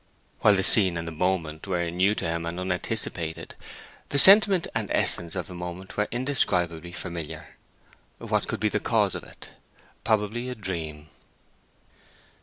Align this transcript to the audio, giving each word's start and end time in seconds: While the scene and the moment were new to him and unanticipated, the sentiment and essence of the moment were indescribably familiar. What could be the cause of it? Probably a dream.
While 0.39 0.55
the 0.55 0.63
scene 0.63 0.97
and 0.97 1.07
the 1.07 1.11
moment 1.11 1.67
were 1.67 1.91
new 1.91 2.15
to 2.15 2.25
him 2.25 2.43
and 2.47 2.59
unanticipated, 2.59 3.53
the 4.09 4.17
sentiment 4.17 4.67
and 4.73 4.89
essence 4.91 5.35
of 5.35 5.45
the 5.45 5.53
moment 5.53 5.95
were 5.95 6.07
indescribably 6.09 6.91
familiar. 6.91 7.49
What 8.17 8.47
could 8.47 8.59
be 8.59 8.69
the 8.69 8.79
cause 8.79 9.13
of 9.13 9.23
it? 9.23 9.49
Probably 10.03 10.49
a 10.49 10.55
dream. 10.55 11.09